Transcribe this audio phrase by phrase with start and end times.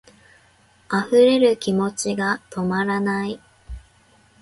[0.89, 3.39] 溢れる気持ちが止まらない